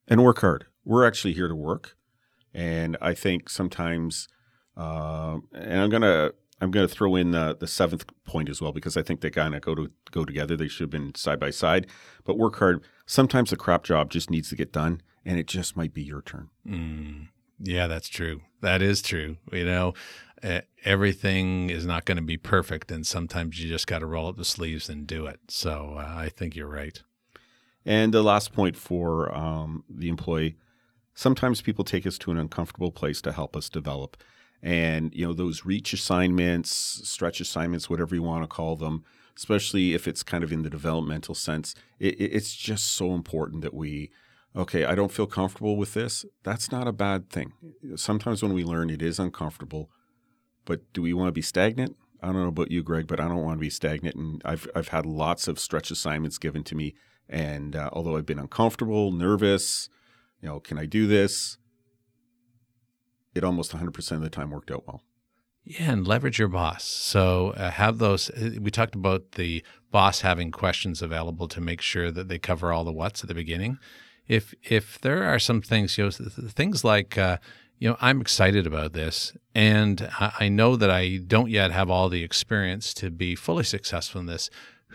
[0.08, 0.66] And work hard.
[0.84, 1.96] We're actually here to work.
[2.54, 4.28] And I think sometimes,
[4.76, 8.96] uh, and I'm gonna I'm gonna throw in the the seventh point as well because
[8.96, 10.56] I think they kind of go to go together.
[10.56, 11.86] They should have been side by side.
[12.24, 12.84] But work hard.
[13.06, 16.22] Sometimes the crap job just needs to get done, and it just might be your
[16.22, 16.50] turn.
[16.66, 18.40] Mm, yeah, that's true.
[18.60, 19.36] That is true.
[19.52, 19.94] You know,
[20.84, 24.36] everything is not going to be perfect, and sometimes you just got to roll up
[24.36, 25.40] the sleeves and do it.
[25.48, 27.00] So uh, I think you're right.
[27.84, 30.56] And the last point for um, the employee
[31.14, 34.16] sometimes people take us to an uncomfortable place to help us develop.
[34.62, 36.70] And, you know, those reach assignments,
[37.08, 39.04] stretch assignments, whatever you want to call them,
[39.36, 43.74] especially if it's kind of in the developmental sense, it, it's just so important that
[43.74, 44.10] we,
[44.54, 46.24] okay, I don't feel comfortable with this.
[46.42, 47.52] That's not a bad thing.
[47.96, 49.90] Sometimes when we learn, it is uncomfortable.
[50.64, 51.96] But do we want to be stagnant?
[52.22, 54.14] I don't know about you, Greg, but I don't want to be stagnant.
[54.14, 56.94] And I've, I've had lots of stretch assignments given to me.
[57.28, 59.88] And uh, although I've been uncomfortable, nervous,
[60.40, 61.56] you know, can I do this?
[63.34, 65.02] It almost 100% of the time worked out well.
[65.64, 66.84] Yeah, and leverage your boss.
[66.84, 68.30] So uh, have those.
[68.30, 72.72] Uh, we talked about the boss having questions available to make sure that they cover
[72.72, 73.78] all the what's at the beginning.
[74.32, 77.36] If if there are some things, you know, things like, uh,
[77.78, 82.08] you know, I'm excited about this, and I know that I don't yet have all
[82.08, 84.48] the experience to be fully successful in this.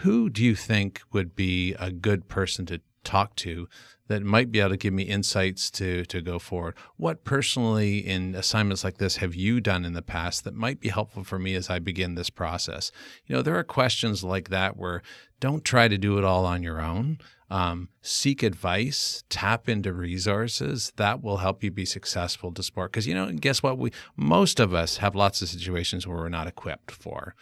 [0.03, 3.67] Who do you think would be a good person to talk to
[4.07, 6.75] that might be able to give me insights to to go forward.
[6.97, 10.89] What personally in assignments like this have you done in the past that might be
[10.89, 12.91] helpful for me as I begin this process?
[13.25, 15.01] You know, there are questions like that where
[15.39, 17.19] don't try to do it all on your own.
[17.49, 22.91] Um, seek advice, tap into resources that will help you be successful to sport.
[22.91, 23.77] Because you know, guess what?
[23.77, 27.35] We most of us have lots of situations where we're not equipped for.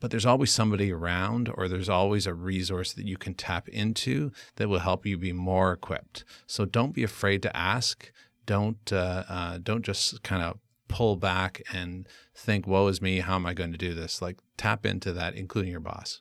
[0.00, 4.32] but there's always somebody around or there's always a resource that you can tap into
[4.56, 6.24] that will help you be more equipped.
[6.46, 8.10] So don't be afraid to ask.
[8.46, 13.20] Don't uh, uh, don't just kind of pull back and think, "Woe is me!
[13.20, 16.20] How am I going to do this?" Like tap into that, including your boss.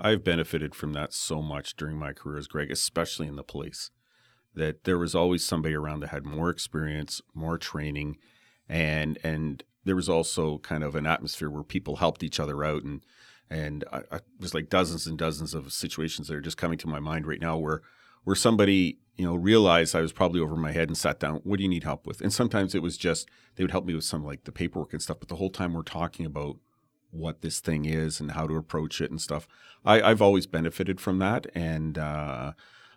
[0.00, 3.90] I've benefited from that so much during my career as Greg, especially in the police.
[4.54, 8.16] That there was always somebody around that had more experience, more training,
[8.68, 12.82] and and there was also kind of an atmosphere where people helped each other out
[12.82, 13.02] and
[13.48, 16.88] and I, I was like dozens and dozens of situations that are just coming to
[16.88, 17.82] my mind right now where
[18.24, 21.40] where somebody you know realized I was probably over my head and sat down.
[21.44, 22.20] What do you need help with?
[22.20, 25.02] And sometimes it was just they would help me with some like the paperwork and
[25.02, 25.18] stuff.
[25.20, 26.56] But the whole time we're talking about
[27.10, 29.46] what this thing is and how to approach it and stuff.
[29.84, 32.52] I, I've always benefited from that, and uh,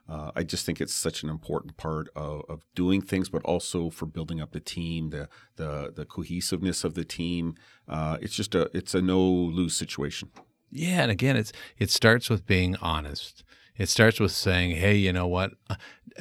[0.08, 3.89] uh, I just think it's such an important part of, of doing things, but also
[3.89, 7.56] for building up the team, the the the cohesiveness of the team.
[7.88, 10.30] Uh, it's just a it's a no lose situation.
[10.69, 13.43] Yeah, and again, it's it starts with being honest.
[13.78, 15.52] It starts with saying, "Hey, you know what?
[15.69, 15.76] Uh,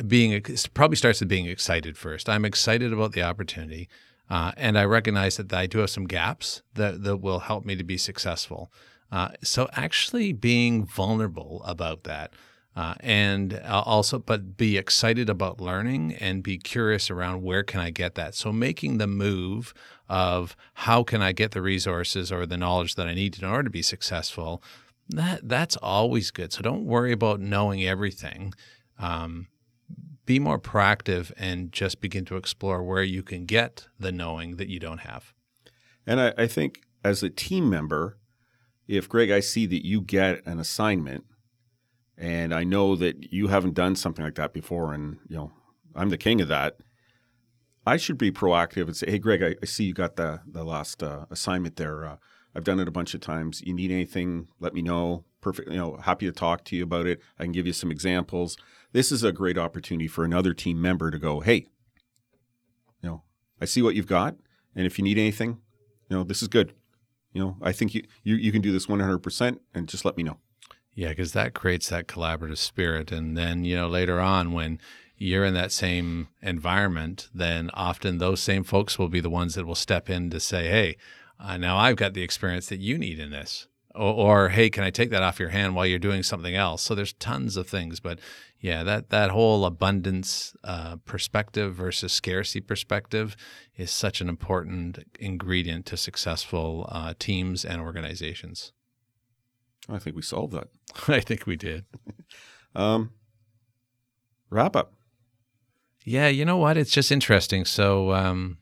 [0.07, 2.29] being it probably starts with being excited first.
[2.29, 3.89] I'm excited about the opportunity,
[4.33, 7.77] uh, and I recognize that I do have some gaps that that will help me
[7.77, 8.73] to be successful.
[9.11, 12.33] Uh, so actually, being vulnerable about that."
[12.75, 17.91] Uh, and also but be excited about learning and be curious around where can i
[17.91, 19.75] get that so making the move
[20.09, 23.65] of how can i get the resources or the knowledge that i need in order
[23.65, 24.63] to be successful
[25.11, 28.55] that that's always good so don't worry about knowing everything
[28.99, 29.49] um,
[30.25, 34.69] be more proactive and just begin to explore where you can get the knowing that
[34.69, 35.33] you don't have
[36.07, 38.19] and I, I think as a team member
[38.87, 41.25] if greg i see that you get an assignment
[42.23, 45.53] and I know that you haven't done something like that before, and you know
[45.95, 46.77] I'm the king of that.
[47.85, 50.65] I should be proactive and say, "Hey, Greg, I, I see you got the the
[50.65, 52.05] last uh, assignment there.
[52.05, 52.17] Uh,
[52.55, 53.63] I've done it a bunch of times.
[53.63, 54.49] You need anything?
[54.61, 55.25] Let me know.
[55.41, 55.71] Perfect.
[55.71, 57.21] You know, happy to talk to you about it.
[57.39, 58.57] I can give you some examples.
[58.93, 61.67] This is a great opportunity for another team member to go, "Hey,
[63.03, 63.23] you know,
[63.61, 64.37] I see what you've got,
[64.75, 65.59] and if you need anything,
[66.09, 66.75] you know, this is good.
[67.33, 70.17] You know, I think you you, you can do this 100 percent, and just let
[70.17, 70.39] me know."
[70.95, 73.11] Yeah, because that creates that collaborative spirit.
[73.13, 74.79] And then, you know, later on, when
[75.17, 79.67] you're in that same environment, then often those same folks will be the ones that
[79.67, 80.97] will step in to say, hey,
[81.43, 83.67] uh, now I've got the experience that you need in this.
[83.95, 86.83] Or, or, hey, can I take that off your hand while you're doing something else?
[86.83, 88.21] So there's tons of things, but
[88.59, 93.37] yeah, that that whole abundance uh, perspective versus scarcity perspective
[93.77, 98.73] is such an important ingredient to successful uh, teams and organizations.
[99.89, 100.69] I think we solved that.
[101.09, 101.85] I think we did.
[102.75, 103.11] um,
[104.49, 104.95] wrap up.
[106.05, 106.77] Yeah, you know what?
[106.77, 107.65] It's just interesting.
[107.65, 108.59] So, um,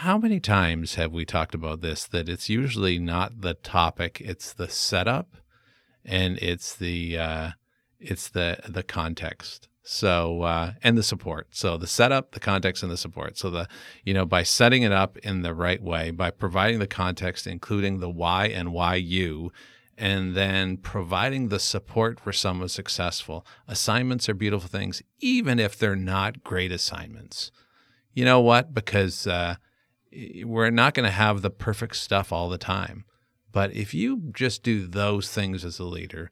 [0.00, 2.06] how many times have we talked about this?
[2.06, 5.36] That it's usually not the topic; it's the setup,
[6.06, 7.50] and it's the uh,
[7.98, 9.68] it's the the context.
[9.82, 11.48] So uh, and the support.
[11.50, 13.36] So the setup, the context, and the support.
[13.36, 13.68] So the
[14.02, 18.00] you know by setting it up in the right way, by providing the context, including
[18.00, 19.52] the why and why you,
[19.98, 23.44] and then providing the support for someone successful.
[23.68, 27.50] Assignments are beautiful things, even if they're not great assignments.
[28.14, 28.72] You know what?
[28.72, 29.56] Because uh,
[30.44, 33.04] we're not going to have the perfect stuff all the time.
[33.52, 36.30] But if you just do those things as a leader,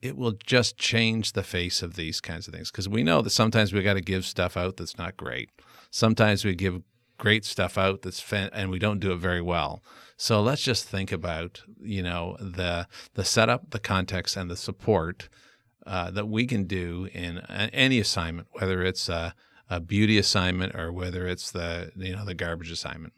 [0.00, 3.30] it will just change the face of these kinds of things because we know that
[3.30, 5.50] sometimes we got to give stuff out that's not great.
[5.90, 6.82] Sometimes we give
[7.18, 9.82] great stuff out that's fan- and we don't do it very well.
[10.16, 15.28] So let's just think about you know the the setup, the context, and the support
[15.86, 19.34] uh, that we can do in any assignment, whether it's a,
[19.68, 23.12] a beauty assignment or whether it's the you know the garbage assignment.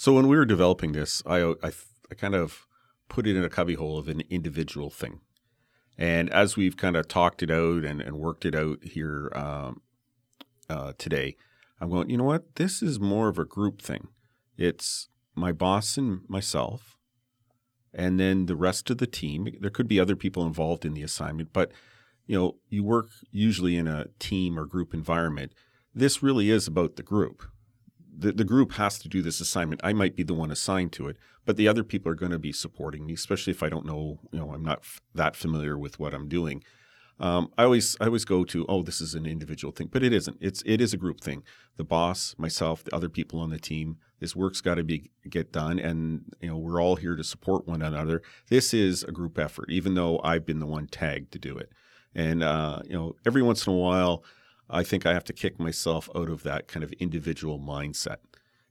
[0.00, 1.72] So when we were developing this, I I,
[2.10, 2.66] I kind of
[3.10, 5.20] put it in a cubbyhole of an individual thing.
[5.98, 9.82] And as we've kind of talked it out and, and worked it out here um,
[10.70, 11.36] uh, today,
[11.82, 12.54] I'm going, you know what?
[12.54, 14.08] This is more of a group thing.
[14.56, 16.96] It's my boss and myself,
[17.92, 19.48] and then the rest of the team.
[19.60, 21.72] There could be other people involved in the assignment, but
[22.26, 25.52] you know, you work usually in a team or group environment.
[25.94, 27.42] This really is about the group
[28.16, 29.80] the, the group has to do this assignment.
[29.84, 32.38] I might be the one assigned to it, but the other people are going to
[32.38, 35.78] be supporting me, especially if I don't know, you know, I'm not f- that familiar
[35.78, 36.62] with what I'm doing.
[37.20, 40.12] Um, I always I always go to oh this is an individual thing, but it
[40.12, 40.38] isn't.
[40.40, 41.42] It's it is a group thing.
[41.76, 43.98] The boss, myself, the other people on the team.
[44.20, 47.68] This work's got to be get done, and you know we're all here to support
[47.68, 48.22] one another.
[48.48, 51.70] This is a group effort, even though I've been the one tagged to do it.
[52.14, 54.24] And uh, you know every once in a while,
[54.70, 58.18] I think I have to kick myself out of that kind of individual mindset,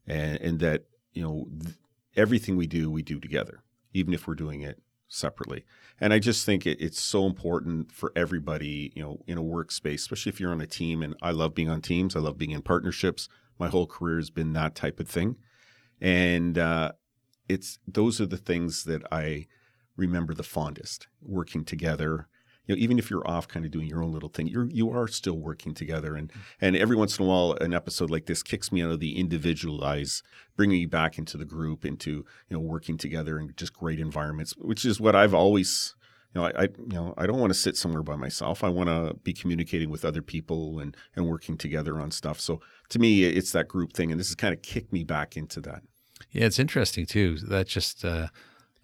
[0.07, 1.75] and, and that you know th-
[2.15, 5.65] everything we do, we do together, even if we're doing it separately.
[5.99, 9.95] And I just think it, it's so important for everybody, you know, in a workspace,
[9.95, 11.03] especially if you're on a team.
[11.03, 12.15] And I love being on teams.
[12.15, 13.27] I love being in partnerships.
[13.57, 15.35] My whole career has been that type of thing.
[15.99, 16.93] And uh,
[17.49, 19.47] it's those are the things that I
[19.97, 22.27] remember the fondest working together
[22.70, 24.91] you know, even if you're off kind of doing your own little thing, you're you
[24.91, 26.15] are still working together.
[26.15, 28.99] And and every once in a while, an episode like this kicks me out of
[28.99, 30.22] the individualize,
[30.55, 34.55] bringing you back into the group, into you know working together in just great environments,
[34.57, 35.95] which is what I've always.
[36.36, 38.63] You know, I, I you know I don't want to sit somewhere by myself.
[38.63, 42.39] I want to be communicating with other people and and working together on stuff.
[42.39, 45.36] So to me, it's that group thing, and this has kind of kicked me back
[45.36, 45.82] into that.
[46.30, 47.38] Yeah, it's interesting too.
[47.38, 48.28] That just uh,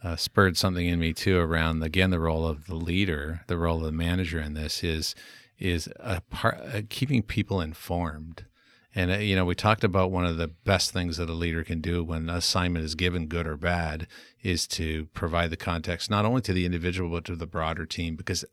[0.06, 3.78] uh, spurred something in me too around again the role of the leader, the role
[3.78, 5.16] of the manager in this is
[5.58, 8.46] is a part uh, keeping people informed.
[8.94, 11.64] And uh, you know, we talked about one of the best things that a leader
[11.64, 14.06] can do when an assignment is given, good or bad,
[14.44, 18.16] is to provide the context not only to the individual but to the broader team,
[18.16, 18.46] because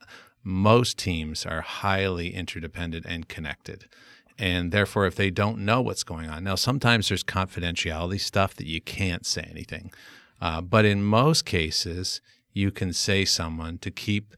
[0.42, 3.88] most teams are highly interdependent and connected.
[4.38, 8.66] And therefore, if they don't know what's going on, now sometimes there's confidentiality stuff that
[8.66, 9.92] you can't say anything.
[10.42, 12.20] Uh, but in most cases,
[12.52, 14.34] you can say someone to keep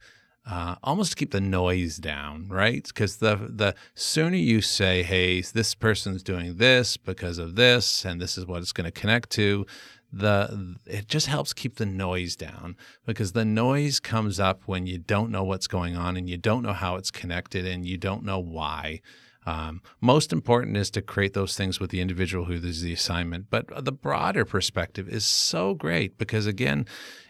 [0.47, 2.87] uh, almost to keep the noise down, right?
[2.87, 8.21] Because the the sooner you say, "Hey, this person's doing this because of this, and
[8.21, 9.65] this is what it's going to connect to,"
[10.13, 12.77] the it just helps keep the noise down
[13.07, 16.63] because the noise comes up when you don't know what's going on and you don't
[16.63, 19.01] know how it's connected and you don't know why.
[19.47, 23.51] Um, most important is to create those things with the individual who is the assignment.
[23.51, 26.87] But the broader perspective is so great because, again,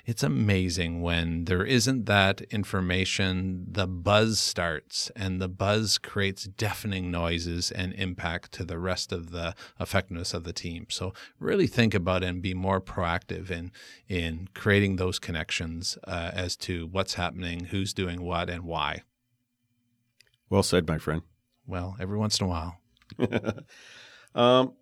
[0.06, 7.10] it's amazing when there isn't that information, the buzz starts and the buzz creates deafening
[7.10, 10.86] noises and impact to the rest of the effectiveness of the team.
[10.90, 13.72] So really think about and be more proactive in,
[14.06, 19.02] in creating those connections uh, as to what's happening, who's doing what, and why.
[20.50, 21.22] Well said, my friend.
[21.66, 22.78] Well, every once in a while.
[24.34, 24.74] um,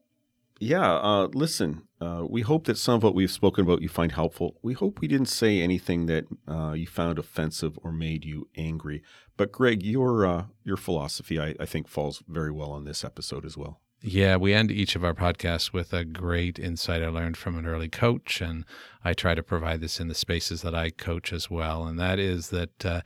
[0.61, 4.13] yeah, uh, listen, uh, we hope that some of what we've spoken about you find
[4.13, 4.59] helpful.
[4.63, 9.03] We hope we didn't say anything that uh, you found offensive or made you angry.
[9.37, 13.45] But Greg, your uh, your philosophy, I, I think, falls very well on this episode
[13.45, 13.81] as well.
[14.05, 17.67] Yeah, we end each of our podcasts with a great insight I learned from an
[17.67, 18.65] early coach, and
[19.05, 21.87] I try to provide this in the spaces that I coach as well.
[21.87, 23.01] And that is that uh,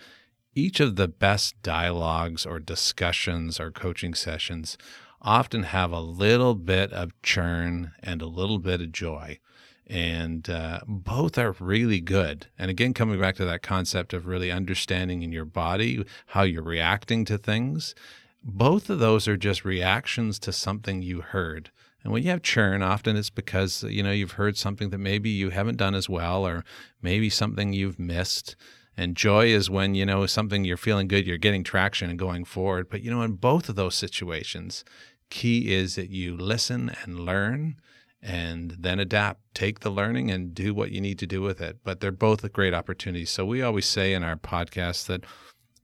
[0.56, 4.76] each of the best dialogues or discussions or coaching sessions
[5.20, 9.38] often have a little bit of churn and a little bit of joy.
[9.86, 12.46] And uh, both are really good.
[12.58, 16.62] And again, coming back to that concept of really understanding in your body how you're
[16.62, 17.94] reacting to things,
[18.42, 21.70] both of those are just reactions to something you heard.
[22.02, 25.28] And when you have churn, often it's because you know you've heard something that maybe
[25.28, 26.64] you haven't done as well, or
[27.02, 28.54] maybe something you've missed.
[28.96, 32.44] And joy is when, you know, something you're feeling good, you're getting traction and going
[32.44, 32.88] forward.
[32.88, 34.84] But, you know, in both of those situations,
[35.28, 37.76] key is that you listen and learn
[38.22, 39.40] and then adapt.
[39.54, 41.78] Take the learning and do what you need to do with it.
[41.84, 43.30] But they're both great opportunities.
[43.30, 45.24] So we always say in our podcast that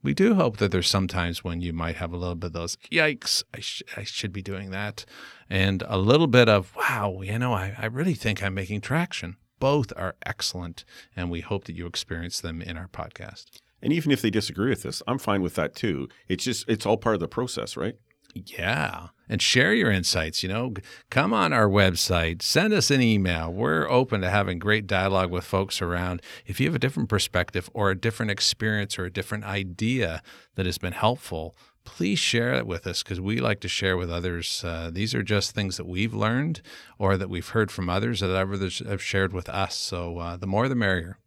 [0.02, 2.76] we do hope that there's sometimes when you might have a little bit of those,
[2.90, 5.04] yikes, I, sh- I should be doing that.
[5.48, 9.36] And a little bit of, wow, you know, I, I really think I'm making traction
[9.62, 10.84] both are excellent,
[11.14, 13.44] and we hope that you experience them in our podcast.
[13.80, 16.08] And even if they disagree with this, I'm fine with that too.
[16.26, 17.94] It's just it's all part of the process, right?
[18.34, 19.08] Yeah.
[19.28, 20.74] And share your insights, you know.
[21.10, 23.52] Come on our website, send us an email.
[23.52, 26.22] We're open to having great dialogue with folks around.
[26.44, 30.22] If you have a different perspective or a different experience or a different idea
[30.56, 31.54] that has been helpful,
[31.84, 34.62] please share it with us because we like to share with others.
[34.64, 36.62] Uh, these are just things that we've learned
[36.98, 39.76] or that we've heard from others that others have shared with us.
[39.76, 41.18] So uh, the more the merrier.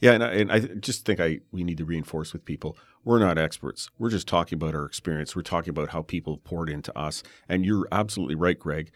[0.00, 3.18] Yeah, and I, and I just think I we need to reinforce with people we're
[3.18, 3.90] not experts.
[3.98, 5.36] We're just talking about our experience.
[5.36, 7.22] We're talking about how people have poured into us.
[7.48, 8.90] And you're absolutely right, Greg.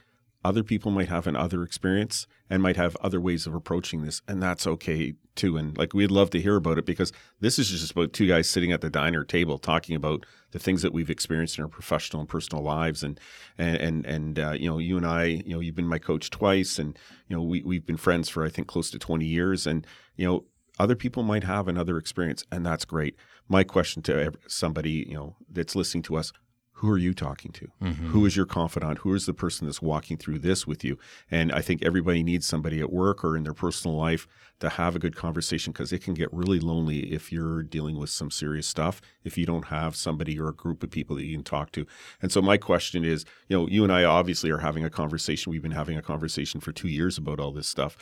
[0.48, 4.22] Other people might have an other experience and might have other ways of approaching this,
[4.26, 5.58] and that's okay too.
[5.58, 8.48] And like we'd love to hear about it because this is just about two guys
[8.48, 12.20] sitting at the diner table talking about the things that we've experienced in our professional
[12.20, 13.02] and personal lives.
[13.02, 13.20] And
[13.58, 16.30] and and and uh, you know, you and I, you know, you've been my coach
[16.30, 19.66] twice, and you know, we we've been friends for I think close to twenty years,
[19.66, 19.86] and
[20.16, 20.44] you know,
[20.78, 23.16] other people might have another experience, and that's great.
[23.50, 26.32] My question to somebody you know that's listening to us
[26.78, 27.68] who are you talking to?
[27.82, 28.10] Mm-hmm.
[28.10, 28.98] Who is your confidant?
[28.98, 30.96] Who is the person that's walking through this with you?
[31.28, 34.28] And I think everybody needs somebody at work or in their personal life
[34.60, 38.10] to have a good conversation because it can get really lonely if you're dealing with
[38.10, 41.36] some serious stuff, if you don't have somebody or a group of people that you
[41.36, 41.84] can talk to.
[42.22, 45.50] And so my question is, you know, you and I obviously are having a conversation.
[45.50, 47.96] We've been having a conversation for two years about all this stuff.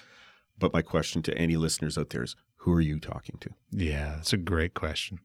[0.59, 3.51] But my question to any listeners out there is who are you talking to?
[3.71, 5.21] Yeah, that's a great question.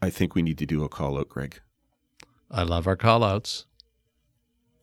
[0.00, 1.60] I think we need to do a call out, Greg.
[2.50, 3.66] I love our call outs.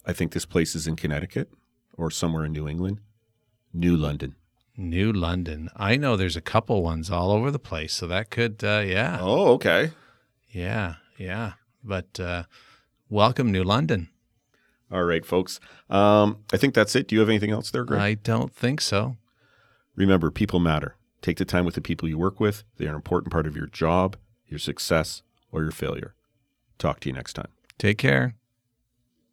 [0.06, 1.50] I think this place is in Connecticut
[1.98, 3.00] or somewhere in New England.
[3.74, 4.36] New London.
[4.76, 5.70] New London.
[5.76, 9.20] I know there's a couple ones all over the place, so that could, uh, yeah,
[9.22, 9.92] Oh, okay.
[10.50, 11.54] yeah, yeah.
[11.84, 12.44] But uh,
[13.10, 14.10] welcome, New London.
[14.92, 15.60] All right, folks.
[15.90, 17.08] Um, I think that's it.
[17.08, 18.02] Do you have anything else there, Greg?
[18.02, 19.18] I don't think so.
[19.96, 20.96] Remember, people matter.
[21.22, 22.64] Take the time with the people you work with.
[22.78, 26.16] They are an important part of your job, your success, or your failure.
[26.82, 27.50] Talk to you next time.
[27.78, 28.34] Take care.